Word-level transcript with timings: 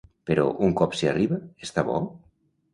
Però 0.29 0.45
un 0.67 0.73
cop 0.79 0.97
s'hi 1.01 1.11
arriba, 1.13 1.39
està 1.69 1.87
bo? 1.95 2.03